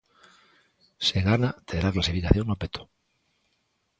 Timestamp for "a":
1.89-1.95